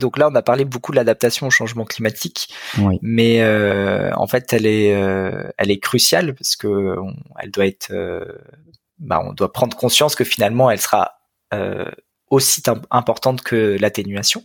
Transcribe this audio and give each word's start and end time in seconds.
Donc 0.00 0.18
là, 0.18 0.28
on 0.30 0.34
a 0.34 0.42
parlé 0.42 0.64
beaucoup 0.64 0.90
de 0.92 0.96
l'adaptation 0.96 1.46
au 1.46 1.50
changement 1.50 1.84
climatique, 1.84 2.48
Oui. 2.78 2.98
mais 3.02 3.42
euh, 3.42 4.10
en 4.16 4.26
fait, 4.26 4.52
elle 4.52 4.66
est, 4.66 4.94
euh, 4.94 5.44
elle 5.58 5.70
est 5.70 5.78
cruciale 5.78 6.34
parce 6.34 6.56
que 6.56 6.66
on- 6.98 7.14
elle 7.38 7.50
doit 7.50 7.66
être, 7.66 7.90
euh, 7.92 8.24
bah, 8.98 9.22
on 9.24 9.32
doit 9.32 9.52
prendre 9.52 9.76
conscience 9.76 10.14
que 10.16 10.24
finalement, 10.24 10.70
elle 10.70 10.80
sera 10.80 11.12
euh, 11.54 11.84
aussi 12.30 12.62
im- 12.68 12.80
importante 12.90 13.42
que 13.42 13.76
l'atténuation. 13.80 14.42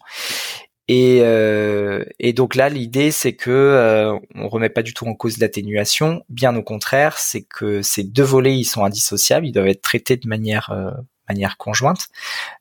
Et, 0.88 1.20
euh, 1.22 2.04
et 2.20 2.34
donc 2.34 2.54
là, 2.56 2.70
l'idée, 2.70 3.10
c'est 3.12 3.34
que 3.34 3.50
euh, 3.52 4.16
on 4.36 4.48
remet 4.50 4.70
pas 4.70 4.84
du 4.84 4.94
tout 4.94 5.06
en 5.08 5.16
cause 5.16 5.40
l'atténuation. 5.40 6.24
Bien 6.30 6.56
au 6.56 6.62
contraire, 6.64 7.18
c'est 7.18 7.42
que 7.44 7.82
ces 7.82 8.04
deux 8.04 8.24
volets, 8.24 8.56
ils 8.58 8.66
sont 8.66 8.84
indissociables. 8.86 9.48
Ils 9.48 9.52
doivent 9.52 9.68
être 9.68 9.82
traités 9.82 10.18
de 10.18 10.28
manière 10.28 10.70
euh, 10.72 10.92
manière 11.30 11.58
conjointe. 11.58 12.08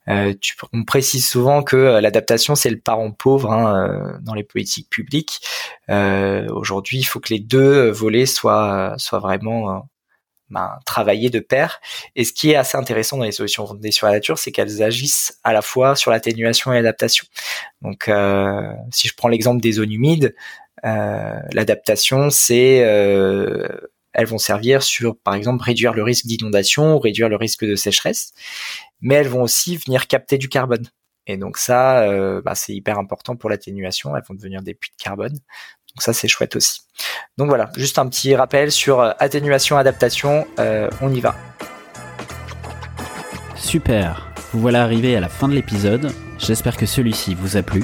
Euh, 0.07 0.33
tu, 0.39 0.55
on 0.73 0.83
précise 0.83 1.27
souvent 1.27 1.63
que 1.63 1.75
euh, 1.75 2.01
l'adaptation 2.01 2.55
c'est 2.55 2.69
le 2.69 2.79
parent 2.79 3.11
pauvre 3.11 3.51
hein, 3.51 3.87
euh, 3.87 4.17
dans 4.21 4.33
les 4.33 4.43
politiques 4.43 4.89
publiques. 4.89 5.41
Euh, 5.89 6.47
Aujourd'hui, 6.49 6.99
il 6.99 7.03
faut 7.03 7.19
que 7.19 7.33
les 7.33 7.39
deux 7.39 7.89
volets 7.89 8.25
soient 8.25 8.95
soient 8.97 9.19
vraiment 9.19 9.87
ben, 10.49 10.77
travaillés 10.85 11.29
de 11.29 11.39
pair. 11.39 11.79
Et 12.15 12.23
ce 12.23 12.33
qui 12.33 12.51
est 12.51 12.55
assez 12.55 12.77
intéressant 12.77 13.17
dans 13.17 13.23
les 13.23 13.31
solutions 13.31 13.65
fondées 13.65 13.91
sur 13.91 14.07
la 14.07 14.13
nature, 14.13 14.37
c'est 14.37 14.51
qu'elles 14.51 14.83
agissent 14.83 15.39
à 15.43 15.53
la 15.53 15.61
fois 15.61 15.95
sur 15.95 16.11
l'atténuation 16.11 16.71
et 16.71 16.75
l'adaptation. 16.75 17.25
Donc, 17.81 18.07
euh, 18.07 18.71
si 18.91 19.07
je 19.07 19.15
prends 19.15 19.27
l'exemple 19.27 19.61
des 19.61 19.73
zones 19.73 19.91
humides, 19.91 20.35
euh, 20.85 21.39
l'adaptation 21.51 22.29
c'est 22.29 22.83
euh, 22.83 23.67
elles 24.15 24.27
vont 24.27 24.37
servir 24.37 24.81
sur, 24.81 25.17
par 25.17 25.35
exemple, 25.35 25.63
réduire 25.63 25.93
le 25.93 26.03
risque 26.03 26.25
d'inondation 26.25 26.99
réduire 26.99 27.29
le 27.29 27.35
risque 27.35 27.65
de 27.65 27.75
sécheresse, 27.75 28.33
mais 29.01 29.15
elles 29.15 29.27
vont 29.27 29.43
aussi 29.43 29.77
venir 29.77 30.07
capter 30.07 30.37
du 30.37 30.49
carbone. 30.49 30.87
Et 31.27 31.37
donc 31.37 31.57
ça, 31.57 32.01
euh, 32.01 32.41
bah, 32.43 32.55
c'est 32.55 32.73
hyper 32.73 32.99
important 32.99 33.35
pour 33.35 33.49
l'atténuation. 33.49 34.15
Elles 34.15 34.23
vont 34.27 34.35
devenir 34.35 34.61
des 34.61 34.73
puits 34.73 34.91
de 34.97 35.03
carbone. 35.03 35.33
Donc 35.33 36.01
ça, 36.01 36.13
c'est 36.13 36.27
chouette 36.27 36.55
aussi. 36.55 36.81
Donc 37.37 37.47
voilà, 37.47 37.69
juste 37.77 37.99
un 37.99 38.07
petit 38.07 38.35
rappel 38.35 38.71
sur 38.71 38.99
euh, 38.99 39.11
atténuation, 39.19 39.77
adaptation. 39.77 40.45
Euh, 40.59 40.89
on 41.01 41.11
y 41.13 41.21
va. 41.21 41.35
Super, 43.55 44.31
vous 44.51 44.59
voilà 44.59 44.83
arrivé 44.83 45.15
à 45.15 45.19
la 45.19 45.29
fin 45.29 45.47
de 45.47 45.55
l'épisode, 45.55 46.11
j'espère 46.37 46.77
que 46.77 46.85
celui-ci 46.85 47.33
vous 47.33 47.57
a 47.57 47.63
plu. 47.63 47.83